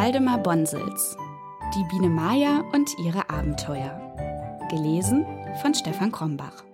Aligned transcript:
Waldemar 0.00 0.38
Bonsels 0.38 1.14
Die 1.74 1.84
Biene 1.90 2.08
Maya 2.08 2.64
und 2.72 2.88
ihre 3.04 3.28
Abenteuer. 3.28 4.00
Gelesen 4.70 5.26
von 5.60 5.74
Stefan 5.74 6.10
Krombach. 6.10 6.64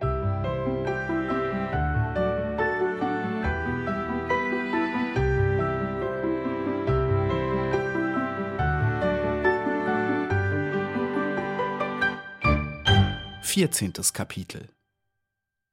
Vierzehntes 13.43 14.13
Kapitel 14.13 14.69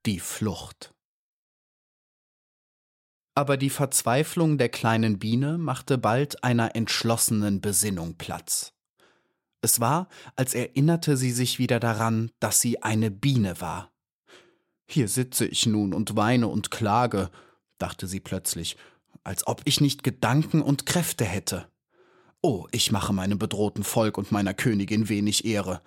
Die 0.08 0.20
Flucht 0.20 0.93
Aber 3.36 3.58
die 3.58 3.70
Verzweiflung 3.70 4.58
der 4.58 4.70
kleinen 4.70 5.18
Biene 5.18 5.58
machte 5.58 5.98
bald 5.98 6.44
einer 6.44 6.76
entschlossenen 6.76 7.62
Besinnung 7.62 8.16
Platz. 8.16 8.74
Es 9.62 9.80
war, 9.80 10.10
als 10.36 10.54
erinnerte 10.54 11.18
sie 11.18 11.32
sich 11.32 11.58
wieder 11.58 11.80
daran, 11.80 12.32
dass 12.40 12.62
sie 12.62 12.84
eine 12.84 13.10
Biene 13.10 13.60
war. 13.62 13.92
Hier 14.86 15.08
sitze 15.08 15.46
ich 15.46 15.66
nun 15.66 15.94
und 15.94 16.16
weine 16.16 16.48
und 16.48 16.70
klage, 16.70 17.32
dachte 17.78 18.06
sie 18.06 18.20
plötzlich, 18.20 18.78
als 19.24 19.48
ob 19.48 19.62
ich 19.66 19.82
nicht 19.82 20.04
Gedanken 20.04 20.62
und 20.62 20.86
Kräfte 20.86 21.26
hätte. 21.26 21.68
Oh, 22.42 22.68
ich 22.72 22.92
mache 22.92 23.14
meinem 23.14 23.40
bedrohten 23.40 23.86
Volk 23.86 24.18
und 24.18 24.32
meiner 24.32 24.54
Königin 24.54 25.08
wenig 25.08 25.46
Ehre. 25.46 25.82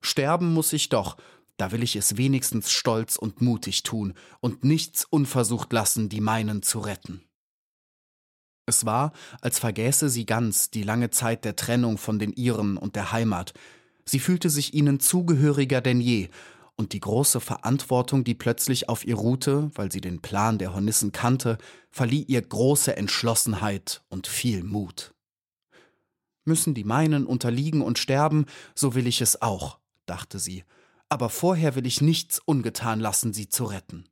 Sterben 0.00 0.52
muss 0.52 0.72
ich 0.72 0.88
doch, 0.88 1.16
da 1.60 1.72
will 1.72 1.82
ich 1.82 1.94
es 1.94 2.16
wenigstens 2.16 2.70
stolz 2.70 3.16
und 3.16 3.42
mutig 3.42 3.82
tun 3.82 4.14
und 4.40 4.64
nichts 4.64 5.04
unversucht 5.04 5.72
lassen, 5.72 6.08
die 6.08 6.22
meinen 6.22 6.62
zu 6.62 6.78
retten. 6.78 7.22
Es 8.64 8.86
war, 8.86 9.12
als 9.42 9.58
vergäße 9.58 10.08
sie 10.08 10.24
ganz 10.24 10.70
die 10.70 10.84
lange 10.84 11.10
Zeit 11.10 11.44
der 11.44 11.56
Trennung 11.56 11.98
von 11.98 12.18
den 12.18 12.32
ihren 12.32 12.76
und 12.76 12.96
der 12.96 13.12
Heimat. 13.12 13.52
Sie 14.06 14.20
fühlte 14.20 14.48
sich 14.48 14.74
ihnen 14.74 15.00
zugehöriger 15.00 15.80
denn 15.80 16.00
je, 16.00 16.30
und 16.76 16.94
die 16.94 17.00
große 17.00 17.40
Verantwortung, 17.40 18.24
die 18.24 18.34
plötzlich 18.34 18.88
auf 18.88 19.04
ihr 19.04 19.16
ruhte, 19.16 19.70
weil 19.74 19.92
sie 19.92 20.00
den 20.00 20.22
Plan 20.22 20.56
der 20.56 20.72
Hornissen 20.72 21.12
kannte, 21.12 21.58
verlieh 21.90 22.22
ihr 22.22 22.40
große 22.40 22.96
Entschlossenheit 22.96 24.02
und 24.08 24.26
viel 24.26 24.64
Mut. 24.64 25.12
Müssen 26.46 26.72
die 26.72 26.84
meinen 26.84 27.26
unterliegen 27.26 27.82
und 27.82 27.98
sterben, 27.98 28.46
so 28.74 28.94
will 28.94 29.06
ich 29.06 29.20
es 29.20 29.42
auch, 29.42 29.78
dachte 30.06 30.38
sie, 30.38 30.64
aber 31.10 31.28
vorher 31.28 31.74
will 31.74 31.86
ich 31.86 32.00
nichts 32.00 32.38
ungetan 32.38 33.00
lassen, 33.00 33.34
sie 33.34 33.48
zu 33.48 33.64
retten. 33.64 34.08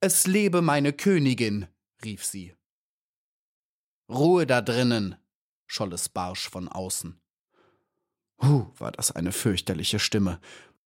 Es 0.00 0.26
lebe 0.26 0.62
meine 0.62 0.92
Königin, 0.92 1.66
rief 2.04 2.24
sie. 2.24 2.54
Ruhe 4.08 4.46
da 4.46 4.62
drinnen, 4.62 5.16
scholl 5.66 5.92
es 5.92 6.08
barsch 6.08 6.48
von 6.48 6.68
außen. 6.68 7.20
Huh, 8.40 8.66
war 8.78 8.92
das 8.92 9.10
eine 9.10 9.32
fürchterliche 9.32 9.98
Stimme. 9.98 10.40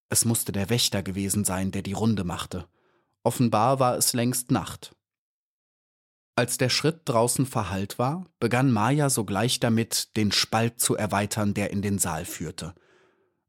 Es 0.09 0.25
musste 0.25 0.53
der 0.53 0.71
Wächter 0.71 1.03
gewesen 1.03 1.45
sein, 1.45 1.71
der 1.71 1.83
die 1.83 1.93
Runde 1.93 2.25
machte. 2.25 2.69
Offenbar 3.23 3.79
war 3.79 3.97
es 3.97 4.13
längst 4.13 4.51
Nacht. 4.51 4.95
Als 6.35 6.59
der 6.59 6.69
Schritt 6.69 7.01
draußen 7.07 7.47
verhallt 7.47 7.99
war, 7.99 8.27
begann 8.39 8.71
Maja 8.71 9.09
sogleich 9.09 9.59
damit, 9.59 10.17
den 10.17 10.33
Spalt 10.33 10.81
zu 10.81 10.95
erweitern, 10.95 11.55
der 11.55 11.71
in 11.71 11.81
den 11.81 11.99
Saal 11.99 12.25
führte. 12.27 12.75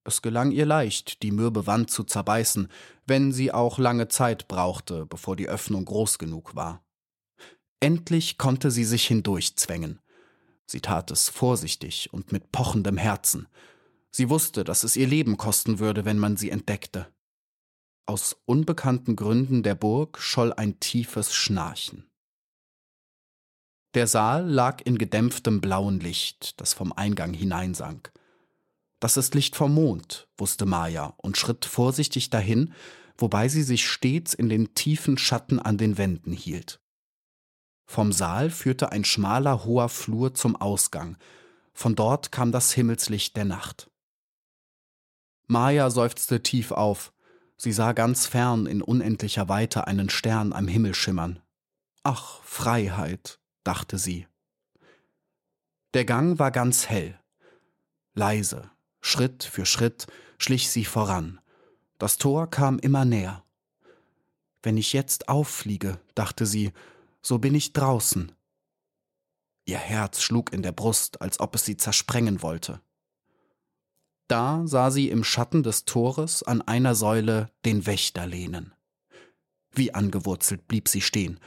Es 0.07 0.21
gelang 0.21 0.51
ihr 0.51 0.65
leicht, 0.65 1.21
die 1.21 1.31
mürbe 1.31 1.67
Wand 1.67 1.91
zu 1.91 2.05
zerbeißen, 2.05 2.69
wenn 3.05 3.33
sie 3.33 3.51
auch 3.51 3.77
lange 3.77 4.07
Zeit 4.07 4.47
brauchte, 4.47 5.05
bevor 5.05 5.35
die 5.35 5.49
Öffnung 5.49 5.83
groß 5.83 6.17
genug 6.17 6.55
war. 6.55 6.81
Endlich 7.81 8.37
konnte 8.37 8.71
sie 8.71 8.85
sich 8.85 9.05
hindurchzwängen. 9.05 9.99
Sie 10.65 10.79
tat 10.79 11.11
es 11.11 11.27
vorsichtig 11.27 12.13
und 12.13 12.31
mit 12.31 12.53
pochendem 12.53 12.95
Herzen. 12.95 13.49
Sie 14.09 14.29
wusste, 14.29 14.63
dass 14.63 14.85
es 14.85 14.95
ihr 14.95 15.07
Leben 15.07 15.35
kosten 15.35 15.79
würde, 15.79 16.05
wenn 16.05 16.19
man 16.19 16.37
sie 16.37 16.51
entdeckte. 16.51 17.13
Aus 18.05 18.37
unbekannten 18.45 19.17
Gründen 19.17 19.61
der 19.61 19.75
Burg 19.75 20.19
scholl 20.19 20.53
ein 20.53 20.79
tiefes 20.79 21.33
Schnarchen. 21.33 22.09
Der 23.93 24.07
Saal 24.07 24.47
lag 24.47 24.81
in 24.85 24.97
gedämpftem 24.97 25.59
blauen 25.59 25.99
Licht, 25.99 26.61
das 26.61 26.73
vom 26.73 26.93
Eingang 26.93 27.33
hineinsank. 27.33 28.13
Das 28.99 29.17
ist 29.17 29.35
Licht 29.35 29.55
vom 29.55 29.73
Mond, 29.73 30.27
wusste 30.37 30.65
Maja 30.65 31.13
und 31.17 31.37
schritt 31.37 31.65
vorsichtig 31.65 32.29
dahin, 32.29 32.73
wobei 33.17 33.47
sie 33.47 33.63
sich 33.63 33.87
stets 33.87 34.33
in 34.33 34.49
den 34.49 34.73
tiefen 34.73 35.17
Schatten 35.17 35.59
an 35.59 35.77
den 35.77 35.97
Wänden 35.97 36.31
hielt. 36.31 36.81
Vom 37.85 38.11
Saal 38.11 38.49
führte 38.49 38.91
ein 38.91 39.05
schmaler, 39.05 39.63
hoher 39.63 39.89
Flur 39.89 40.33
zum 40.33 40.55
Ausgang. 40.55 41.17
Von 41.73 41.95
dort 41.95 42.31
kam 42.31 42.51
das 42.51 42.73
Himmelslicht 42.73 43.37
der 43.37 43.45
Nacht. 43.45 43.89
Maja 45.47 45.89
seufzte 45.89 46.43
tief 46.43 46.71
auf. 46.71 47.13
Sie 47.55 47.71
sah 47.71 47.93
ganz 47.93 48.25
fern 48.25 48.65
in 48.65 48.81
unendlicher 48.81 49.47
Weite 49.47 49.87
einen 49.87 50.09
Stern 50.09 50.53
am 50.53 50.67
Himmel 50.67 50.93
schimmern. 50.93 51.41
Ach, 52.03 52.41
Freiheit, 52.43 53.39
dachte 53.63 53.97
sie. 53.97 54.27
Der 55.93 56.03
Gang 56.03 56.37
war 56.37 56.51
ganz 56.51 56.89
hell. 56.89 57.19
Leise, 58.13 58.69
Schritt 59.07 59.45
für 59.45 59.65
Schritt 59.65 60.07
schlich 60.37 60.69
sie 60.69 60.83
voran. 60.83 61.39
Das 61.97 62.17
Tor 62.17 62.49
kam 62.49 62.77
immer 62.77 63.05
näher. 63.05 63.45
Wenn 64.61 64.75
ich 64.75 64.91
jetzt 64.91 65.29
auffliege, 65.29 65.97
dachte 66.13 66.45
sie, 66.45 66.73
so 67.21 67.39
bin 67.39 67.55
ich 67.55 67.71
draußen. 67.71 68.33
Ihr 69.65 69.77
Herz 69.77 70.21
schlug 70.21 70.51
in 70.51 70.61
der 70.61 70.73
Brust, 70.73 71.21
als 71.21 71.39
ob 71.39 71.55
es 71.55 71.63
sie 71.63 71.77
zersprengen 71.77 72.41
wollte. 72.41 72.81
Da 74.27 74.63
sah 74.65 74.91
sie 74.91 75.09
im 75.09 75.23
Schatten 75.23 75.63
des 75.63 75.85
Tores 75.85 76.43
an 76.43 76.61
einer 76.61 76.93
Säule 76.93 77.49
den 77.65 77.85
Wächter 77.85 78.27
lehnen. 78.27 78.73
Wie 79.71 79.93
angewurzelt 79.93 80.67
blieb 80.67 80.89
sie 80.89 81.01
stehen. 81.01 81.39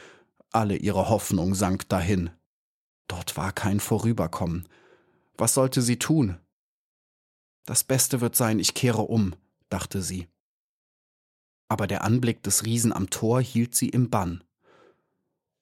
Alle 0.50 0.76
ihre 0.76 1.10
Hoffnung 1.10 1.54
sank 1.54 1.90
dahin. 1.90 2.30
Dort 3.06 3.36
war 3.36 3.52
kein 3.52 3.80
Vorüberkommen. 3.80 4.66
Was 5.36 5.52
sollte 5.52 5.82
sie 5.82 5.98
tun? 5.98 6.38
Das 7.64 7.84
Beste 7.84 8.20
wird 8.20 8.36
sein, 8.36 8.58
ich 8.58 8.74
kehre 8.74 9.02
um, 9.02 9.34
dachte 9.68 10.02
sie. 10.02 10.28
Aber 11.68 11.86
der 11.86 12.02
Anblick 12.02 12.42
des 12.42 12.64
Riesen 12.64 12.92
am 12.92 13.10
Tor 13.10 13.40
hielt 13.40 13.74
sie 13.74 13.88
im 13.88 14.10
Bann. 14.10 14.42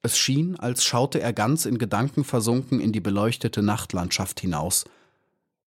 Es 0.03 0.17
schien, 0.17 0.57
als 0.57 0.85
schaute 0.85 1.21
er 1.21 1.33
ganz 1.33 1.65
in 1.67 1.79
Gedanken 1.79 2.25
versunken 2.25 2.81
in 2.81 2.93
die 2.93 3.01
beleuchtete 3.01 3.63
Nachtlandschaft 3.63 4.41
hinaus. 4.41 4.85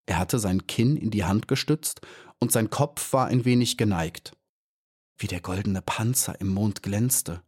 Er 0.06 0.18
hatte 0.18 0.40
sein 0.40 0.66
Kinn 0.68 0.98
in 0.98 1.12
die 1.12 1.26
Hand 1.26 1.48
gestützt 1.48 2.02
und 2.40 2.52
sein 2.52 2.70
Kopf 2.70 3.14
war 3.14 3.28
ein 3.28 3.46
wenig 3.46 3.78
geneigt. 3.78 4.36
Wie 5.18 5.28
der 5.28 5.42
goldene 5.42 5.82
Panzer 5.82 6.40
im 6.42 6.48
Mond 6.48 6.82
glänzte. 6.82 7.44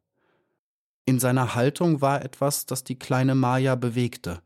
In 1.05 1.19
seiner 1.19 1.55
Haltung 1.55 2.01
war 2.01 2.23
etwas, 2.23 2.65
das 2.65 2.83
die 2.83 2.99
kleine 2.99 3.33
Maja 3.33 3.75
bewegte. 3.75 4.41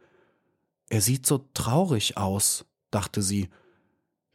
Er 0.89 1.01
sieht 1.01 1.25
so 1.25 1.49
traurig 1.53 2.17
aus, 2.17 2.65
dachte 2.91 3.21
sie. 3.21 3.49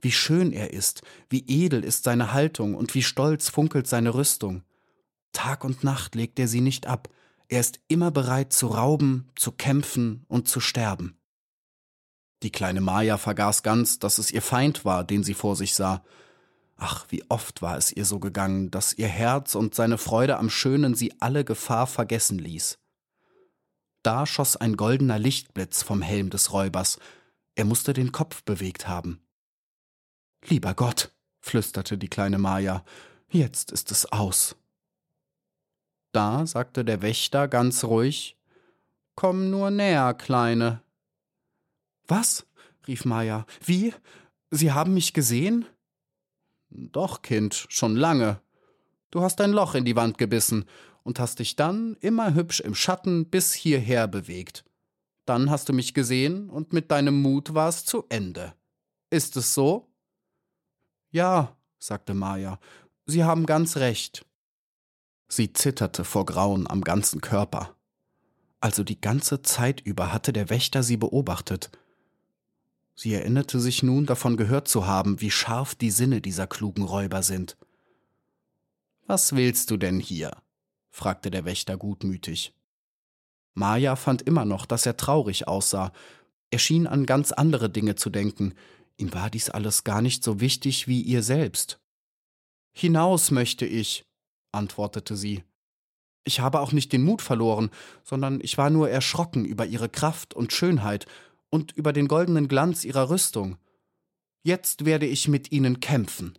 Wie 0.03 0.13
schön 0.13 0.53
er 0.53 0.73
ist, 0.73 1.03
wie 1.31 1.45
edel 1.47 1.85
ist 1.85 2.05
seine 2.05 2.33
Haltung 2.33 2.75
und 2.75 2.95
wie 2.95 3.03
stolz 3.03 3.49
funkelt 3.49 3.87
seine 3.87 4.15
Rüstung. 4.15 4.65
Tag 5.33 5.65
und 5.65 5.85
Nacht 5.85 6.15
legt 6.15 6.39
er 6.39 6.49
sie 6.49 6.61
nicht 6.61 6.87
ab, 6.87 7.09
er 7.49 7.61
ist 7.61 7.81
immer 7.89 8.11
bereit 8.11 8.53
zu 8.53 8.67
rauben, 8.67 9.31
zu 9.37 9.53
kämpfen 9.53 10.25
und 10.29 10.49
zu 10.49 10.59
sterben. 10.59 11.19
Die 12.43 12.51
kleine 12.51 12.81
Maja 12.81 13.19
vergaß 13.19 13.63
ganz, 13.63 13.99
dass 13.99 14.19
es 14.19 14.33
ihr 14.33 14.43
Feind 14.43 14.85
war, 14.85 15.05
den 15.05 15.23
sie 15.23 15.35
vor 15.35 15.55
sich 15.55 15.75
sah. 15.75 16.03
Ach, 16.77 17.07
wie 17.11 17.23
oft 17.29 17.63
war 17.63 17.77
es 17.77 17.93
ihr 17.93 18.05
so 18.05 18.19
gegangen, 18.19 18.71
dass 18.71 18.95
ihr 18.95 19.07
Herz 19.07 19.55
und 19.55 19.75
seine 19.75 19.99
Freude 19.99 20.39
am 20.39 20.51
Schönen 20.51 20.95
sie 20.95 21.13
alle 21.21 21.45
Gefahr 21.45 21.87
vergessen 21.87 22.39
ließ. 22.39 22.79
Da 24.03 24.27
schoss 24.27 24.57
ein 24.57 24.77
goldener 24.77 25.19
Lichtblitz 25.19 25.83
vom 25.83 26.03
Helm 26.03 26.31
des 26.31 26.53
Räubers. 26.53 26.99
Er 27.55 27.67
musste 27.67 27.93
den 27.93 28.11
Kopf 28.11 28.43
bewegt 28.43 28.89
haben. 28.89 29.21
Lieber 30.47 30.75
Gott, 30.75 31.13
flüsterte 31.41 31.99
die 31.99 32.09
kleine 32.09 32.39
Maja, 32.39 32.85
jetzt 33.31 33.71
ist 33.71 33.91
es 33.91 34.11
aus. 34.11 34.57
Da 36.13 36.47
sagte 36.47 36.85
der 36.85 37.03
Wächter 37.03 37.49
ganz 37.49 37.85
ruhig 37.85 38.37
Komm 39.15 39.51
nur 39.51 39.71
näher, 39.71 40.15
Kleine. 40.15 40.83
Was? 42.09 42.47
rief 42.87 43.05
Maja. 43.05 43.47
Wie? 43.65 43.95
Sie 44.51 44.73
haben 44.73 44.95
mich 44.95 45.13
gesehen? 45.13 45.67
Doch, 46.71 47.23
Kind, 47.23 47.67
schon 47.69 47.95
lange. 47.97 48.41
Du 49.11 49.21
hast 49.21 49.41
ein 49.41 49.53
Loch 49.53 49.75
in 49.75 49.85
die 49.85 49.97
Wand 49.97 50.17
gebissen 50.17 50.65
und 51.03 51.21
hast 51.21 51.39
dich 51.39 51.57
dann 51.57 51.97
immer 52.01 52.35
hübsch 52.35 52.61
im 52.61 52.75
Schatten 52.75 53.29
bis 53.29 53.53
hierher 53.53 54.09
bewegt. 54.09 54.65
Dann 55.27 55.51
hast 55.51 55.69
du 55.69 55.73
mich 55.73 55.95
gesehen 55.95 56.51
und 56.51 56.73
mit 56.73 56.91
deinem 56.91 57.21
Mut 57.21 57.55
war 57.55 57.69
es 57.69 57.85
zu 57.85 58.05
Ende. 58.09 58.55
Ist 59.11 59.37
es 59.37 59.55
so? 59.55 59.92
Ja, 61.13 61.57
sagte 61.79 62.15
Maja, 62.15 62.59
Sie 63.05 63.23
haben 63.23 63.47
ganz 63.47 63.77
recht. 63.77 64.25
Sie 65.29 65.53
zitterte 65.53 66.05
vor 66.05 66.27
Grauen 66.27 66.67
am 66.67 66.83
ganzen 66.83 67.21
Körper. 67.21 67.77
Also 68.61 68.83
die 68.85 69.01
ganze 69.01 69.43
Zeit 69.43 69.81
über 69.81 70.13
hatte 70.13 70.33
der 70.33 70.51
Wächter 70.51 70.83
sie 70.83 70.97
beobachtet. 70.97 71.71
Sie 72.95 73.13
erinnerte 73.13 73.61
sich 73.61 73.83
nun 73.83 74.07
davon 74.07 74.37
gehört 74.37 74.69
zu 74.69 74.87
haben, 74.87 75.21
wie 75.21 75.31
scharf 75.31 75.75
die 75.75 75.91
Sinne 75.91 76.21
dieser 76.21 76.47
klugen 76.47 76.85
Räuber 76.85 77.23
sind. 77.23 77.57
Was 79.07 79.35
willst 79.35 79.71
du 79.71 79.77
denn 79.77 80.01
hier? 80.01 80.37
fragte 80.91 81.31
der 81.31 81.45
Wächter 81.45 81.77
gutmütig. 81.77 82.55
Maja 83.55 83.97
fand 83.97 84.23
immer 84.23 84.45
noch, 84.45 84.65
dass 84.65 84.87
er 84.87 84.97
traurig 84.97 85.49
aussah. 85.49 85.93
Er 86.51 86.59
schien 86.59 86.87
an 86.87 87.05
ganz 87.05 87.33
andere 87.33 87.69
Dinge 87.69 87.97
zu 87.97 88.09
denken. 88.09 88.55
Ihm 89.03 89.13
war 89.13 89.31
dies 89.31 89.51
alles 89.51 89.83
gar 89.83 90.01
nicht 90.01 90.23
so 90.23 90.39
wichtig 90.39 90.87
wie 90.87 91.03
ihr 91.03 91.25
selbst. 91.25 91.81
Hinaus 92.71 93.33
möchte 93.33 93.67
ich, 93.67 94.07
antwortete 94.53 95.17
sie. 95.17 95.43
Ich 96.23 96.39
habe 96.39 96.61
auch 96.61 96.71
nicht 96.71 96.93
den 96.93 97.03
Mut 97.03 97.21
verloren, 97.21 97.71
sondern 98.05 98.39
ich 98.41 98.59
war 98.59 98.71
nur 98.71 98.89
erschrocken 98.89 99.45
über 99.45 99.67
ihre 99.67 99.89
Kraft 99.89 100.35
und 100.35 100.53
Schönheit 100.53 101.07
und 101.51 101.73
über 101.73 101.93
den 101.93 102.07
goldenen 102.07 102.47
Glanz 102.47 102.85
ihrer 102.85 103.11
Rüstung. 103.11 103.59
Jetzt 104.45 104.85
werde 104.85 105.07
ich 105.07 105.27
mit 105.27 105.51
ihnen 105.51 105.81
kämpfen. 105.81 106.39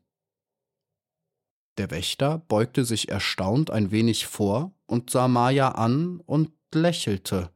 Der 1.77 1.91
Wächter 1.91 2.45
beugte 2.47 2.85
sich 2.85 3.09
erstaunt 3.09 3.71
ein 3.71 3.91
wenig 3.91 4.25
vor 4.25 4.71
und 4.85 5.09
sah 5.09 5.27
Maja 5.27 5.67
an 5.67 6.21
und 6.21 6.53
lächelte. 6.73 7.51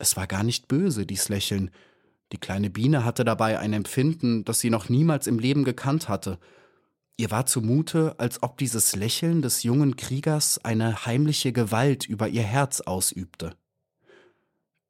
Es 0.00 0.16
war 0.16 0.26
gar 0.26 0.42
nicht 0.42 0.66
böse, 0.66 1.06
dies 1.06 1.28
Lächeln. 1.28 1.70
Die 2.32 2.38
kleine 2.38 2.70
Biene 2.70 3.04
hatte 3.04 3.24
dabei 3.24 3.58
ein 3.58 3.72
Empfinden, 3.72 4.44
das 4.44 4.60
sie 4.60 4.70
noch 4.70 4.88
niemals 4.88 5.26
im 5.26 5.38
Leben 5.38 5.64
gekannt 5.64 6.08
hatte. 6.08 6.38
Ihr 7.16 7.30
war 7.30 7.46
zumute, 7.46 8.14
als 8.18 8.42
ob 8.42 8.58
dieses 8.58 8.94
Lächeln 8.94 9.42
des 9.42 9.62
jungen 9.62 9.96
Kriegers 9.96 10.62
eine 10.64 11.06
heimliche 11.06 11.52
Gewalt 11.52 12.06
über 12.06 12.28
ihr 12.28 12.42
Herz 12.42 12.80
ausübte. 12.80 13.56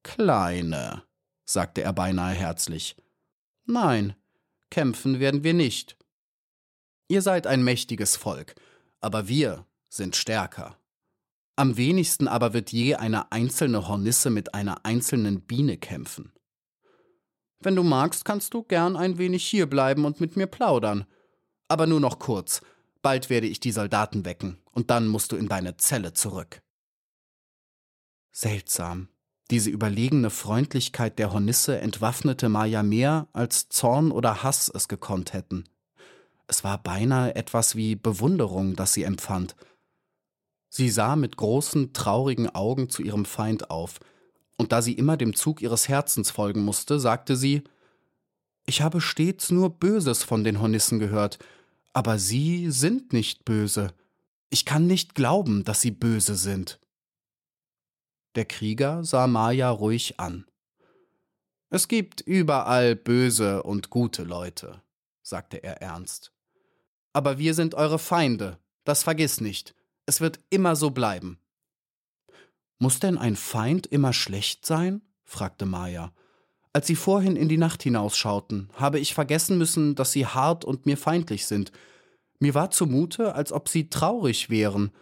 Kleine, 0.03 1.03
sagte 1.45 1.83
er 1.83 1.93
beinahe 1.93 2.35
herzlich. 2.35 2.97
Nein, 3.67 4.15
kämpfen 4.71 5.21
werden 5.21 5.45
wir 5.45 5.55
nicht. 5.55 5.97
Ihr 7.09 7.23
seid 7.23 7.47
ein 7.47 7.63
mächtiges 7.65 8.17
Volk, 8.17 8.55
aber 9.01 9.29
wir 9.29 9.65
sind 9.89 10.17
stärker. 10.17 10.77
Am 11.57 11.77
wenigsten 11.77 12.29
aber 12.29 12.53
wird 12.53 12.73
je 12.73 12.97
eine 12.97 13.33
einzelne 13.33 13.89
Hornisse 13.89 14.31
mit 14.31 14.55
einer 14.55 14.85
einzelnen 14.85 15.41
Biene 15.41 15.77
kämpfen. 15.77 16.33
Wenn 17.61 17.75
du 17.75 17.83
magst, 17.83 18.25
kannst 18.25 18.55
du 18.55 18.63
gern 18.63 18.97
ein 18.97 19.19
wenig 19.19 19.45
hierbleiben 19.47 20.05
und 20.05 20.21
mit 20.21 20.37
mir 20.37 20.47
plaudern. 20.47 21.07
Aber 21.69 21.87
nur 21.87 22.01
noch 22.01 22.19
kurz. 22.19 22.63
Bald 23.03 23.31
werde 23.31 23.47
ich 23.47 23.61
die 23.61 23.73
Soldaten 23.73 24.25
wecken, 24.25 24.59
und 24.73 24.91
dann 24.91 25.07
musst 25.07 25.33
du 25.33 25.37
in 25.37 25.49
deine 25.49 25.77
Zelle 25.77 26.13
zurück. 26.15 26.63
Seltsam, 28.33 29.09
diese 29.51 29.71
überlegene 29.71 30.31
Freundlichkeit 30.31 31.19
der 31.19 31.33
Hornisse 31.33 31.81
entwaffnete 31.81 32.49
Maja 32.49 32.83
mehr, 32.83 33.29
als 33.33 33.69
Zorn 33.69 34.11
oder 34.11 34.43
Hass 34.43 34.71
es 34.73 34.89
gekonnt 34.89 35.33
hätten. 35.33 35.65
Es 36.47 36.65
war 36.65 36.83
beinahe 36.83 37.35
etwas 37.35 37.77
wie 37.77 37.95
Bewunderung, 37.95 38.77
das 38.77 38.93
sie 38.93 39.05
empfand. 39.05 39.57
Sie 40.71 40.91
sah 40.91 41.17
mit 41.17 41.37
großen, 41.37 41.93
traurigen 41.93 42.51
Augen 42.51 42.91
zu 42.91 43.03
ihrem 43.03 43.25
Feind 43.25 43.71
auf, 43.71 44.01
und 44.59 44.73
da 44.73 44.83
sie 44.83 44.93
immer 44.93 45.17
dem 45.17 45.35
Zug 45.35 45.63
ihres 45.63 45.89
Herzens 45.89 46.31
folgen 46.31 46.63
musste, 46.63 47.01
sagte 47.01 47.37
sie 47.37 47.63
Ich 48.67 48.83
habe 48.83 49.01
stets 49.01 49.51
nur 49.51 49.71
Böses 49.71 50.25
von 50.25 50.45
den 50.45 50.61
Hornissen 50.61 50.99
gehört, 50.99 51.39
aber 51.95 52.19
sie 52.19 52.71
sind 52.71 53.13
nicht 53.13 53.45
böse. 53.45 53.95
Ich 54.51 54.65
kann 54.65 54.87
nicht 54.87 55.15
glauben, 55.15 55.65
dass 55.65 55.81
sie 55.81 55.91
böse 55.91 56.35
sind. 56.35 56.81
Der 58.35 58.45
Krieger 58.45 59.05
sah 59.05 59.27
Maja 59.27 59.71
ruhig 59.71 60.21
an. 60.21 60.45
Es 61.71 61.89
gibt 61.89 62.21
überall 62.21 62.97
böse 62.97 63.63
und 63.63 63.91
gute 63.91 64.25
Leute, 64.25 64.83
sagte 65.23 65.63
er 65.63 65.83
ernst. 65.83 66.33
Aber 67.13 67.39
wir 67.39 67.55
sind 67.55 67.75
eure 67.75 67.99
Feinde, 67.99 68.59
das 68.85 69.03
vergiss 69.03 69.41
nicht. 69.41 69.75
Es 70.07 70.21
wird 70.21 70.41
immer 70.51 70.77
so 70.77 70.91
bleiben. 70.91 71.39
Muss 72.79 73.01
denn 73.01 73.19
ein 73.19 73.37
Feind 73.37 73.87
immer 73.87 74.13
schlecht 74.13 74.65
sein? 74.65 75.03
fragte 75.25 75.67
Maja. 75.67 76.13
Als 76.73 76.87
sie 76.87 76.97
vorhin 76.97 77.37
in 77.37 77.49
die 77.49 77.57
Nacht 77.57 77.83
hinausschauten, 77.83 78.71
habe 78.75 78.99
ich 78.99 79.15
vergessen 79.15 79.59
müssen, 79.59 79.95
dass 79.95 80.13
sie 80.13 80.27
hart 80.27 80.65
und 80.65 80.87
mir 80.87 80.97
feindlich 80.97 81.47
sind. 81.47 81.73
Mir 82.39 82.55
war 82.55 82.71
zumute, 82.71 83.35
als 83.35 83.53
ob 83.53 83.69
sie 83.69 83.89
traurig 83.89 84.49
wären, 84.49 84.93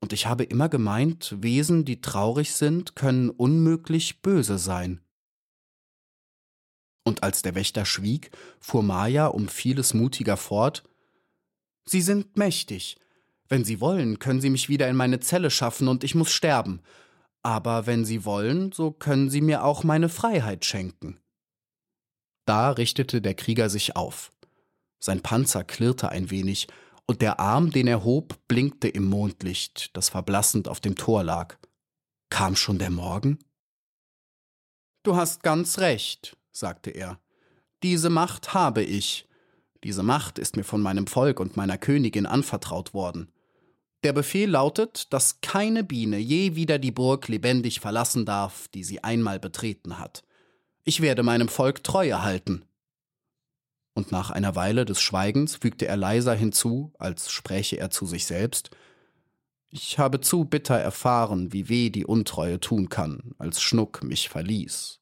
und 0.00 0.12
ich 0.12 0.26
habe 0.26 0.42
immer 0.42 0.68
gemeint, 0.68 1.36
Wesen, 1.38 1.84
die 1.84 2.00
traurig 2.00 2.54
sind, 2.54 2.96
können 2.96 3.30
unmöglich 3.30 4.20
böse 4.20 4.58
sein. 4.58 5.00
Und 7.04 7.22
als 7.22 7.42
der 7.42 7.54
Wächter 7.54 7.84
schwieg, 7.84 8.32
fuhr 8.58 8.82
Maja 8.82 9.28
um 9.28 9.46
vieles 9.46 9.94
mutiger 9.94 10.36
fort 10.36 10.82
Sie 11.84 12.00
sind 12.00 12.36
mächtig. 12.36 12.96
Wenn 13.48 13.64
Sie 13.64 13.80
wollen, 13.80 14.18
können 14.18 14.40
Sie 14.40 14.50
mich 14.50 14.68
wieder 14.68 14.88
in 14.88 14.96
meine 14.96 15.20
Zelle 15.20 15.50
schaffen 15.50 15.88
und 15.88 16.04
ich 16.04 16.14
muss 16.14 16.32
sterben. 16.32 16.80
Aber 17.42 17.86
wenn 17.86 18.04
Sie 18.04 18.24
wollen, 18.24 18.72
so 18.72 18.92
können 18.92 19.30
Sie 19.30 19.40
mir 19.40 19.64
auch 19.64 19.84
meine 19.84 20.08
Freiheit 20.08 20.64
schenken. 20.64 21.18
Da 22.44 22.70
richtete 22.70 23.20
der 23.20 23.34
Krieger 23.34 23.68
sich 23.68 23.96
auf. 23.96 24.32
Sein 24.98 25.22
Panzer 25.22 25.64
klirrte 25.64 26.10
ein 26.10 26.30
wenig, 26.30 26.68
und 27.06 27.20
der 27.20 27.40
Arm, 27.40 27.70
den 27.72 27.88
er 27.88 28.04
hob, 28.04 28.38
blinkte 28.46 28.88
im 28.88 29.04
Mondlicht, 29.04 29.96
das 29.96 30.08
verblassend 30.08 30.68
auf 30.68 30.80
dem 30.80 30.94
Tor 30.94 31.24
lag. 31.24 31.56
Kam 32.30 32.54
schon 32.56 32.78
der 32.78 32.90
Morgen? 32.90 33.38
Du 35.02 35.16
hast 35.16 35.42
ganz 35.42 35.78
recht, 35.78 36.36
sagte 36.52 36.90
er. 36.90 37.18
Diese 37.82 38.08
Macht 38.08 38.54
habe 38.54 38.84
ich. 38.84 39.28
Diese 39.82 40.04
Macht 40.04 40.38
ist 40.38 40.56
mir 40.56 40.62
von 40.62 40.80
meinem 40.80 41.08
Volk 41.08 41.40
und 41.40 41.56
meiner 41.56 41.76
Königin 41.76 42.26
anvertraut 42.26 42.94
worden. 42.94 43.32
Der 44.02 44.12
Befehl 44.12 44.50
lautet, 44.50 45.12
dass 45.12 45.40
keine 45.40 45.84
Biene 45.84 46.18
je 46.18 46.56
wieder 46.56 46.78
die 46.78 46.90
Burg 46.90 47.28
lebendig 47.28 47.80
verlassen 47.80 48.26
darf, 48.26 48.66
die 48.68 48.82
sie 48.82 49.04
einmal 49.04 49.38
betreten 49.38 49.98
hat. 49.98 50.24
Ich 50.84 51.00
werde 51.00 51.22
meinem 51.22 51.48
Volk 51.48 51.84
Treue 51.84 52.22
halten. 52.22 52.64
Und 53.94 54.10
nach 54.10 54.30
einer 54.30 54.56
Weile 54.56 54.84
des 54.84 55.00
Schweigens 55.00 55.56
fügte 55.56 55.86
er 55.86 55.96
leiser 55.96 56.34
hinzu, 56.34 56.92
als 56.98 57.30
spräche 57.30 57.76
er 57.78 57.90
zu 57.90 58.06
sich 58.06 58.26
selbst 58.26 58.70
Ich 59.68 59.98
habe 59.98 60.20
zu 60.20 60.44
bitter 60.44 60.76
erfahren, 60.76 61.52
wie 61.52 61.68
weh 61.68 61.90
die 61.90 62.04
Untreue 62.04 62.58
tun 62.58 62.88
kann, 62.88 63.34
als 63.38 63.62
Schnuck 63.62 64.02
mich 64.02 64.28
verließ. 64.28 65.01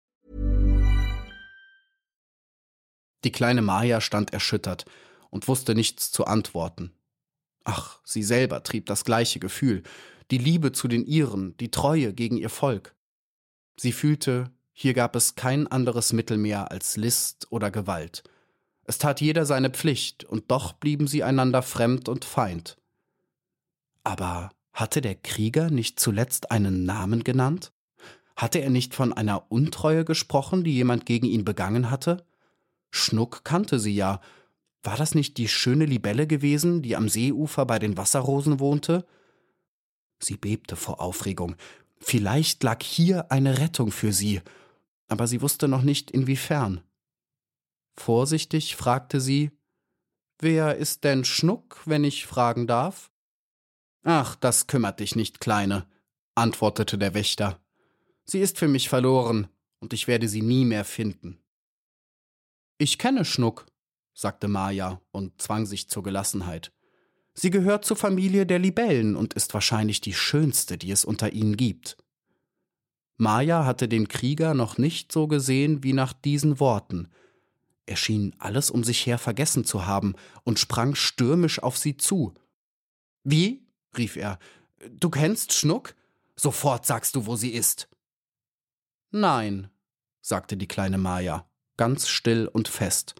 Die 3.23 3.31
kleine 3.31 3.61
Maya 3.61 4.01
stand 4.01 4.33
erschüttert 4.33 4.85
und 5.29 5.47
wusste 5.47 5.75
nichts 5.75 6.11
zu 6.11 6.25
antworten. 6.25 6.91
Ach, 7.63 7.99
sie 8.03 8.23
selber 8.23 8.63
trieb 8.63 8.85
das 8.87 9.05
gleiche 9.05 9.39
Gefühl, 9.39 9.83
die 10.31 10.37
Liebe 10.37 10.71
zu 10.71 10.87
den 10.87 11.05
Iren, 11.05 11.55
die 11.57 11.71
Treue 11.71 12.13
gegen 12.13 12.37
ihr 12.37 12.49
Volk. 12.49 12.95
Sie 13.77 13.91
fühlte, 13.91 14.51
hier 14.73 14.93
gab 14.93 15.15
es 15.15 15.35
kein 15.35 15.67
anderes 15.67 16.13
Mittel 16.13 16.37
mehr 16.37 16.71
als 16.71 16.97
List 16.97 17.47
oder 17.51 17.69
Gewalt. 17.69 18.23
Es 18.83 18.97
tat 18.97 19.21
jeder 19.21 19.45
seine 19.45 19.69
Pflicht, 19.69 20.23
und 20.23 20.49
doch 20.49 20.73
blieben 20.73 21.07
sie 21.07 21.23
einander 21.23 21.61
fremd 21.61 22.09
und 22.09 22.25
Feind. 22.25 22.77
Aber 24.03 24.49
hatte 24.73 25.01
der 25.01 25.15
Krieger 25.15 25.69
nicht 25.69 25.99
zuletzt 25.99 26.51
einen 26.51 26.85
Namen 26.85 27.23
genannt? 27.23 27.71
Hatte 28.35 28.59
er 28.59 28.69
nicht 28.69 28.95
von 28.95 29.13
einer 29.13 29.51
Untreue 29.51 30.05
gesprochen, 30.05 30.63
die 30.63 30.73
jemand 30.73 31.05
gegen 31.05 31.27
ihn 31.27 31.45
begangen 31.45 31.91
hatte? 31.91 32.25
Schnuck 32.91 33.43
kannte 33.43 33.79
sie 33.79 33.95
ja. 33.95 34.21
War 34.83 34.97
das 34.97 35.15
nicht 35.15 35.37
die 35.37 35.47
schöne 35.47 35.85
Libelle 35.85 36.27
gewesen, 36.27 36.81
die 36.81 36.95
am 36.95 37.09
Seeufer 37.09 37.65
bei 37.65 37.79
den 37.79 37.97
Wasserrosen 37.97 38.59
wohnte? 38.59 39.05
Sie 40.19 40.37
bebte 40.37 40.75
vor 40.75 40.99
Aufregung. 40.99 41.55
Vielleicht 41.99 42.63
lag 42.63 42.83
hier 42.83 43.31
eine 43.31 43.59
Rettung 43.59 43.91
für 43.91 44.11
sie, 44.11 44.41
aber 45.07 45.27
sie 45.27 45.41
wusste 45.41 45.67
noch 45.67 45.83
nicht 45.83 46.11
inwiefern. 46.11 46.81
Vorsichtig 47.95 48.75
fragte 48.75 49.21
sie 49.21 49.51
Wer 50.39 50.77
ist 50.77 51.03
denn 51.03 51.23
Schnuck, 51.23 51.81
wenn 51.85 52.03
ich 52.03 52.25
fragen 52.25 52.65
darf? 52.65 53.11
Ach, 54.03 54.35
das 54.35 54.65
kümmert 54.65 54.99
dich 54.99 55.15
nicht, 55.15 55.39
Kleine, 55.39 55.85
antwortete 56.33 56.97
der 56.97 57.13
Wächter. 57.13 57.59
Sie 58.23 58.39
ist 58.39 58.57
für 58.57 58.67
mich 58.67 58.89
verloren, 58.89 59.47
und 59.79 59.93
ich 59.93 60.07
werde 60.07 60.27
sie 60.27 60.41
nie 60.41 60.65
mehr 60.65 60.85
finden. 60.85 61.40
Ich 62.81 62.97
kenne 62.97 63.25
Schnuck, 63.25 63.67
sagte 64.11 64.47
Maja 64.47 65.01
und 65.11 65.39
zwang 65.39 65.67
sich 65.67 65.87
zur 65.87 66.01
Gelassenheit. 66.01 66.71
Sie 67.35 67.51
gehört 67.51 67.85
zur 67.85 67.95
Familie 67.95 68.47
der 68.47 68.57
Libellen 68.57 69.15
und 69.15 69.35
ist 69.35 69.53
wahrscheinlich 69.53 70.01
die 70.01 70.15
schönste, 70.15 70.79
die 70.79 70.89
es 70.89 71.05
unter 71.05 71.31
ihnen 71.31 71.57
gibt. 71.57 71.95
Maja 73.17 73.65
hatte 73.65 73.87
den 73.87 74.07
Krieger 74.07 74.55
noch 74.55 74.79
nicht 74.79 75.11
so 75.11 75.27
gesehen 75.27 75.83
wie 75.83 75.93
nach 75.93 76.11
diesen 76.11 76.59
Worten. 76.59 77.09
Er 77.85 77.97
schien 77.97 78.35
alles 78.39 78.71
um 78.71 78.83
sich 78.83 79.05
her 79.05 79.19
vergessen 79.19 79.63
zu 79.63 79.85
haben 79.85 80.15
und 80.43 80.57
sprang 80.57 80.95
stürmisch 80.95 81.61
auf 81.61 81.77
sie 81.77 81.97
zu. 81.97 82.33
Wie? 83.23 83.63
rief 83.95 84.15
er. 84.15 84.39
Du 84.89 85.11
kennst 85.11 85.53
Schnuck? 85.53 85.93
Sofort 86.35 86.87
sagst 86.87 87.15
du, 87.15 87.27
wo 87.27 87.35
sie 87.35 87.51
ist. 87.51 87.87
Nein, 89.11 89.69
sagte 90.19 90.57
die 90.57 90.67
kleine 90.67 90.97
Maja, 90.97 91.45
ganz 91.81 92.07
still 92.09 92.47
und 92.47 92.67
fest. 92.67 93.15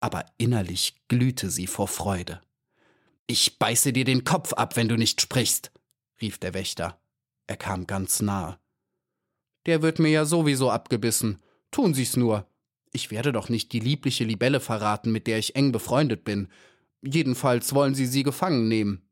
Aber 0.00 0.24
innerlich 0.38 0.94
glühte 1.08 1.50
sie 1.50 1.66
vor 1.66 1.88
Freude. 1.88 2.40
Ich 3.26 3.58
beiße 3.58 3.92
dir 3.92 4.06
den 4.06 4.24
Kopf 4.24 4.54
ab, 4.54 4.76
wenn 4.76 4.88
du 4.88 4.96
nicht 4.96 5.20
sprichst, 5.20 5.72
rief 6.22 6.38
der 6.38 6.54
Wächter. 6.54 6.98
Er 7.46 7.58
kam 7.58 7.86
ganz 7.86 8.22
nahe. 8.22 8.58
Der 9.66 9.82
wird 9.82 9.98
mir 9.98 10.08
ja 10.08 10.24
sowieso 10.24 10.70
abgebissen. 10.70 11.42
Tun 11.70 11.92
Sie's 11.92 12.16
nur. 12.16 12.48
Ich 12.92 13.10
werde 13.10 13.30
doch 13.30 13.50
nicht 13.50 13.74
die 13.74 13.80
liebliche 13.80 14.24
Libelle 14.24 14.60
verraten, 14.60 15.12
mit 15.12 15.26
der 15.26 15.38
ich 15.38 15.54
eng 15.54 15.70
befreundet 15.70 16.24
bin. 16.24 16.48
Jedenfalls 17.02 17.74
wollen 17.74 17.94
sie 17.94 18.06
sie 18.06 18.22
gefangen 18.22 18.68
nehmen. 18.68 19.02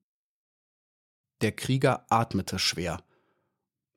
Der 1.43 1.53
Krieger 1.53 2.07
atmete 2.09 2.59
schwer. 2.59 3.05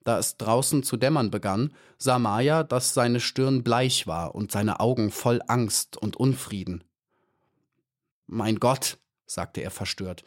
Da 0.03 0.19
es 0.19 0.37
draußen 0.37 0.83
zu 0.83 0.97
dämmern 0.97 1.31
begann, 1.31 1.73
sah 1.97 2.19
Maya, 2.19 2.63
dass 2.63 2.93
seine 2.93 3.19
Stirn 3.19 3.63
bleich 3.63 4.05
war 4.07 4.35
und 4.35 4.51
seine 4.51 4.79
Augen 4.79 5.11
voll 5.11 5.41
Angst 5.47 5.97
und 5.97 6.17
Unfrieden. 6.17 6.83
Mein 8.27 8.59
Gott, 8.59 8.97
sagte 9.25 9.61
er 9.61 9.71
verstört, 9.71 10.23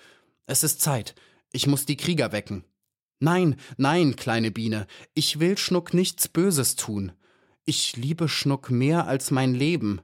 es 0.47 0.63
ist 0.63 0.81
Zeit, 0.81 1.15
ich 1.53 1.67
muss 1.67 1.87
die 1.87 1.97
Krieger 1.97 2.33
wecken. 2.33 2.65
Nein, 3.19 3.57
nein, 3.77 4.17
kleine 4.17 4.51
Biene, 4.51 4.87
ich 5.15 5.41
will 5.41 5.57
Schnuck 5.57 5.95
nichts 5.95 6.29
Böses 6.29 6.77
tun. 6.77 7.13
Ich 7.65 7.97
liebe 7.97 8.29
Schnuck 8.29 8.71
mehr 8.71 9.07
als 9.07 9.31
mein 9.31 9.55
Leben. 9.55 10.01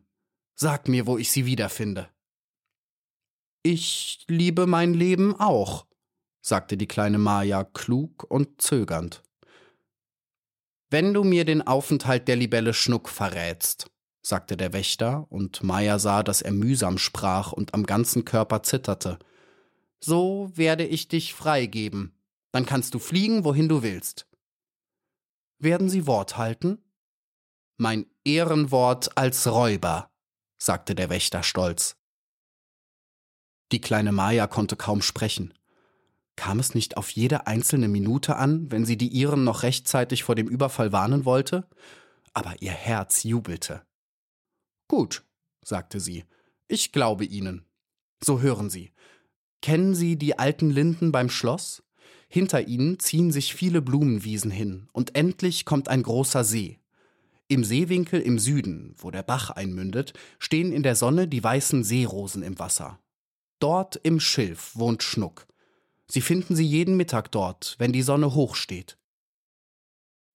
Sag 0.54 0.88
mir, 0.88 1.06
wo 1.06 1.18
ich 1.18 1.30
sie 1.30 1.46
wiederfinde. 1.46 2.08
Ich 3.62 4.24
liebe 4.26 4.66
mein 4.66 4.94
Leben 4.94 5.38
auch, 5.38 5.86
sagte 6.40 6.76
die 6.76 6.88
kleine 6.88 7.18
Maja 7.18 7.62
klug 7.62 8.24
und 8.28 8.60
zögernd. 8.60 9.22
Wenn 10.92 11.14
du 11.14 11.25
mir 11.25 11.46
den 11.46 11.66
Aufenthalt 11.66 12.28
der 12.28 12.37
Libelle 12.37 12.75
Schnuck 12.75 13.08
verrätst, 13.08 13.90
sagte 14.20 14.58
der 14.58 14.75
Wächter, 14.75 15.26
und 15.30 15.62
Meier 15.62 15.99
sah, 15.99 16.22
dass 16.22 16.42
er 16.42 16.52
mühsam 16.52 16.99
sprach 16.99 17.52
und 17.52 17.72
am 17.72 17.87
ganzen 17.87 18.26
Körper 18.26 18.62
zitterte, 18.62 19.18
so 20.00 20.52
werde 20.54 20.84
ich 20.84 21.08
dich 21.08 21.32
freigeben, 21.32 22.14
dann 22.50 22.66
kannst 22.66 22.92
du 22.92 22.99
fliegen, 22.99 23.42
wohin 23.46 23.70
du 23.70 23.82
willst. 23.82 24.26
Werden 25.58 25.88
Sie 25.88 26.06
Wort 26.06 26.37
halten? 26.37 26.84
Mein 27.78 28.04
Ehrenwort 28.22 29.16
als 29.16 29.46
Räuber, 29.46 30.11
sagte 30.58 30.94
der 30.94 31.08
Wächter 31.08 31.42
stolz. 31.42 31.96
Die 33.72 33.80
kleine 33.80 34.12
Maja 34.12 34.46
konnte 34.46 34.76
kaum 34.76 35.00
sprechen. 35.00 35.54
Kam 36.36 36.58
es 36.58 36.74
nicht 36.74 36.96
auf 36.96 37.10
jede 37.10 37.46
einzelne 37.46 37.88
Minute 37.88 38.36
an, 38.36 38.70
wenn 38.70 38.84
sie 38.84 38.96
die 38.96 39.08
Iren 39.08 39.44
noch 39.44 39.62
rechtzeitig 39.62 40.24
vor 40.24 40.34
dem 40.34 40.48
Überfall 40.48 40.92
warnen 40.92 41.24
wollte? 41.24 41.68
Aber 42.32 42.54
ihr 42.60 42.72
Herz 42.72 43.22
jubelte. 43.22 43.82
Gut, 44.88 45.24
sagte 45.62 46.00
sie, 46.00 46.24
ich 46.68 46.92
glaube 46.92 47.24
Ihnen. 47.24 47.66
So 48.22 48.40
hören 48.40 48.70
Sie. 48.70 48.92
Kennen 49.60 49.94
Sie 49.94 50.16
die 50.16 50.38
alten 50.38 50.70
Linden 50.70 51.12
beim 51.12 51.28
Schloss? 51.28 51.82
Hinter 52.28 52.66
ihnen 52.66 52.98
ziehen 52.98 53.30
sich 53.30 53.54
viele 53.54 53.82
Blumenwiesen 53.82 54.50
hin, 54.50 54.88
und 54.92 55.14
endlich 55.14 55.66
kommt 55.66 55.88
ein 55.88 56.02
großer 56.02 56.44
See. 56.44 56.78
Im 57.46 57.62
Seewinkel 57.62 58.22
im 58.22 58.38
Süden, 58.38 58.94
wo 58.96 59.10
der 59.10 59.22
Bach 59.22 59.50
einmündet, 59.50 60.14
stehen 60.38 60.72
in 60.72 60.82
der 60.82 60.96
Sonne 60.96 61.28
die 61.28 61.44
weißen 61.44 61.84
Seerosen 61.84 62.42
im 62.42 62.58
Wasser. 62.58 62.98
Dort 63.58 63.96
im 63.96 64.18
Schilf 64.18 64.74
wohnt 64.74 65.02
Schnuck. 65.02 65.46
Sie 66.12 66.21
finden 66.21 66.54
sie 66.54 66.66
jeden 66.66 66.99
Mittag 66.99 67.33
dort, 67.33 67.75
wenn 67.78 67.90
die 67.90 68.02
Sonne 68.02 68.35
hoch 68.35 68.54
steht. 68.54 68.99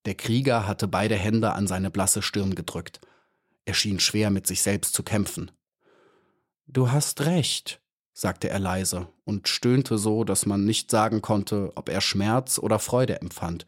Der 0.05 0.15
Krieger 0.15 0.65
hatte 0.65 0.87
beide 0.87 1.13
Hände 1.13 1.53
an 1.53 1.67
seine 1.67 1.91
blasse 1.91 2.23
Stirn 2.23 2.55
gedrückt. 2.55 2.99
Er 3.65 3.75
schien 3.75 3.99
schwer 3.99 4.31
mit 4.31 4.47
sich 4.47 4.63
selbst 4.63 4.95
zu 4.95 5.03
kämpfen. 5.03 5.51
Du 6.65 6.89
hast 6.89 7.27
recht, 7.27 7.79
sagte 8.11 8.49
er 8.49 8.57
leise 8.57 9.07
und 9.23 9.49
stöhnte 9.49 9.99
so, 9.99 10.23
dass 10.23 10.47
man 10.47 10.65
nicht 10.65 10.89
sagen 10.89 11.21
konnte, 11.21 11.71
ob 11.75 11.89
er 11.89 12.01
Schmerz 12.01 12.57
oder 12.57 12.79
Freude 12.79 13.21
empfand. 13.21 13.67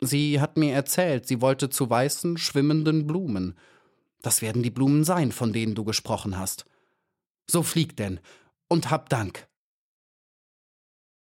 Sie 0.00 0.40
hat 0.40 0.56
mir 0.56 0.74
erzählt, 0.74 1.28
sie 1.28 1.40
wollte 1.40 1.70
zu 1.70 1.88
weißen, 1.88 2.38
schwimmenden 2.38 3.06
Blumen. 3.06 3.56
Das 4.20 4.42
werden 4.42 4.64
die 4.64 4.70
Blumen 4.70 5.04
sein, 5.04 5.30
von 5.30 5.52
denen 5.52 5.76
du 5.76 5.84
gesprochen 5.84 6.36
hast. 6.36 6.64
So 7.48 7.62
flieg 7.62 7.96
denn 7.96 8.18
und 8.66 8.90
hab 8.90 9.08
Dank. 9.10 9.46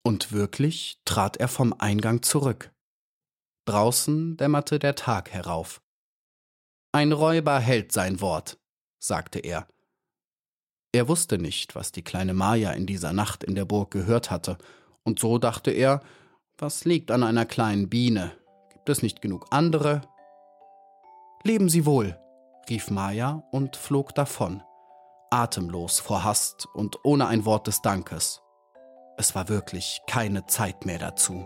Und 0.08 0.32
wirklich 0.32 1.02
trat 1.04 1.36
er 1.36 1.48
vom 1.48 1.74
Eingang 1.78 2.22
zurück. 2.22 2.72
Draußen 3.66 4.38
dämmerte 4.38 4.78
der 4.78 4.94
Tag 4.94 5.30
herauf. 5.30 5.82
Ein 6.92 7.12
Räuber 7.12 7.58
hält 7.58 7.92
sein 7.92 8.22
Wort, 8.22 8.58
sagte 8.98 9.38
er. 9.38 9.68
Er 10.92 11.08
wusste 11.08 11.36
nicht, 11.36 11.74
was 11.74 11.92
die 11.92 12.00
kleine 12.00 12.32
Maja 12.32 12.70
in 12.70 12.86
dieser 12.86 13.12
Nacht 13.12 13.44
in 13.44 13.54
der 13.54 13.66
Burg 13.66 13.90
gehört 13.90 14.30
hatte, 14.30 14.56
und 15.04 15.18
so 15.18 15.36
dachte 15.36 15.72
er, 15.72 16.00
was 16.56 16.86
liegt 16.86 17.10
an 17.10 17.22
einer 17.22 17.44
kleinen 17.44 17.90
Biene? 17.90 18.32
Gibt 18.72 18.88
es 18.88 19.02
nicht 19.02 19.20
genug 19.20 19.48
andere? 19.50 20.00
Leben 21.42 21.68
Sie 21.68 21.84
wohl, 21.84 22.18
rief 22.70 22.88
Maja 22.90 23.42
und 23.52 23.76
flog 23.76 24.14
davon, 24.14 24.62
atemlos 25.28 26.00
vor 26.00 26.24
Hast 26.24 26.64
und 26.72 26.96
ohne 27.04 27.26
ein 27.26 27.44
Wort 27.44 27.66
des 27.66 27.82
Dankes. 27.82 28.40
Es 29.20 29.34
war 29.34 29.48
wirklich 29.48 30.00
keine 30.06 30.46
Zeit 30.46 30.87
mehr 30.87 31.00
dazu. 31.00 31.44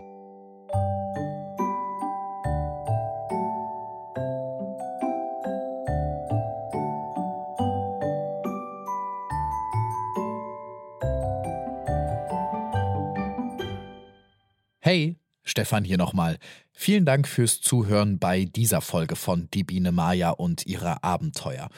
Hey, 14.79 15.17
Stefan 15.41 15.83
hier 15.83 15.97
nochmal. 15.97 16.37
Vielen 16.71 17.05
Dank 17.05 17.27
fürs 17.27 17.59
Zuhören 17.59 18.19
bei 18.19 18.45
dieser 18.45 18.81
Folge 18.81 19.15
von 19.15 19.49
Die 19.51 19.63
Biene 19.63 19.91
Maya 19.91 20.29
und 20.29 20.67
ihre 20.67 21.03
Abenteuer. 21.03 21.69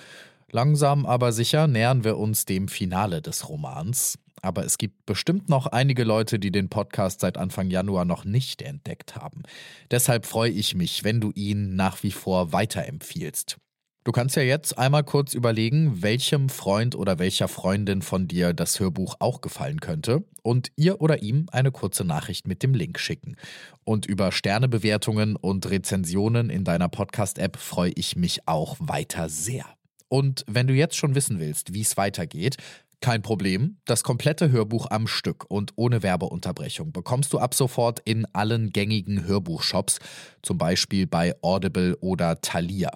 Langsam 0.51 1.05
aber 1.05 1.31
sicher 1.31 1.67
nähern 1.67 2.03
wir 2.03 2.17
uns 2.17 2.43
dem 2.43 2.67
Finale 2.67 3.21
des 3.21 3.47
Romans. 3.47 4.17
Aber 4.45 4.63
es 4.63 4.77
gibt 4.77 5.07
bestimmt 5.07 5.49
noch 5.49 5.65
einige 5.65 6.03
Leute, 6.03 6.37
die 6.37 6.51
den 6.51 6.69
Podcast 6.69 7.21
seit 7.21 7.35
Anfang 7.35 7.71
Januar 7.71 8.05
noch 8.05 8.25
nicht 8.25 8.61
entdeckt 8.61 9.15
haben. 9.15 9.41
Deshalb 9.89 10.27
freue 10.27 10.51
ich 10.51 10.75
mich, 10.75 11.03
wenn 11.03 11.19
du 11.19 11.31
ihn 11.33 11.75
nach 11.75 12.03
wie 12.03 12.11
vor 12.11 12.53
weiterempfiehlst. 12.53 13.57
Du 14.03 14.11
kannst 14.11 14.35
ja 14.35 14.43
jetzt 14.43 14.77
einmal 14.77 15.03
kurz 15.03 15.33
überlegen, 15.33 16.03
welchem 16.03 16.49
Freund 16.49 16.93
oder 16.93 17.17
welcher 17.17 17.47
Freundin 17.47 18.03
von 18.03 18.27
dir 18.27 18.53
das 18.53 18.79
Hörbuch 18.79 19.15
auch 19.17 19.41
gefallen 19.41 19.81
könnte 19.81 20.23
und 20.43 20.71
ihr 20.75 21.01
oder 21.01 21.23
ihm 21.23 21.47
eine 21.51 21.71
kurze 21.71 22.05
Nachricht 22.05 22.47
mit 22.47 22.61
dem 22.61 22.75
Link 22.75 22.99
schicken. 22.99 23.35
Und 23.83 24.05
über 24.05 24.31
Sternebewertungen 24.31 25.35
und 25.35 25.67
Rezensionen 25.67 26.51
in 26.51 26.63
deiner 26.63 26.87
Podcast-App 26.87 27.57
freue 27.57 27.93
ich 27.95 28.15
mich 28.15 28.47
auch 28.47 28.75
weiter 28.79 29.27
sehr. 29.27 29.65
Und 30.07 30.45
wenn 30.47 30.67
du 30.67 30.73
jetzt 30.73 30.95
schon 30.95 31.15
wissen 31.15 31.39
willst, 31.39 31.73
wie 31.73 31.81
es 31.81 31.97
weitergeht, 31.97 32.57
kein 33.01 33.21
Problem. 33.21 33.77
Das 33.85 34.03
komplette 34.03 34.51
Hörbuch 34.51 34.87
am 34.89 35.07
Stück 35.07 35.45
und 35.49 35.73
ohne 35.75 36.03
Werbeunterbrechung 36.03 36.91
bekommst 36.91 37.33
du 37.33 37.39
ab 37.39 37.53
sofort 37.53 37.99
in 38.05 38.25
allen 38.33 38.71
gängigen 38.71 39.25
Hörbuchshops, 39.25 39.99
zum 40.41 40.57
Beispiel 40.57 41.07
bei 41.07 41.35
Audible 41.41 41.97
oder 41.97 42.41
Thalia. 42.41 42.91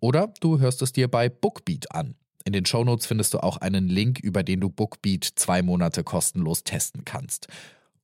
Oder 0.00 0.32
du 0.40 0.58
hörst 0.58 0.82
es 0.82 0.92
dir 0.92 1.08
bei 1.08 1.28
Bookbeat 1.28 1.92
an. 1.92 2.14
In 2.44 2.52
den 2.52 2.66
Shownotes 2.66 3.06
findest 3.06 3.32
du 3.32 3.42
auch 3.42 3.56
einen 3.56 3.88
Link, 3.88 4.20
über 4.20 4.42
den 4.42 4.60
du 4.60 4.68
Bookbeat 4.68 5.24
zwei 5.24 5.62
Monate 5.62 6.04
kostenlos 6.04 6.62
testen 6.62 7.04
kannst. 7.04 7.48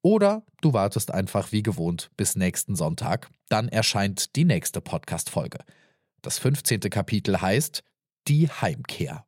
Oder 0.02 0.42
du 0.62 0.72
wartest 0.72 1.12
einfach 1.12 1.52
wie 1.52 1.62
gewohnt 1.62 2.10
bis 2.16 2.36
nächsten 2.36 2.74
Sonntag, 2.74 3.28
dann 3.50 3.68
erscheint 3.68 4.34
die 4.36 4.44
nächste 4.44 4.80
Podcast-Folge. 4.80 5.58
Das 6.22 6.38
15. 6.38 6.80
Kapitel 6.80 7.40
heißt 7.40 7.82
Die 8.28 8.48
Heimkehr. 8.48 9.26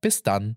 Bis 0.00 0.22
dann. 0.22 0.56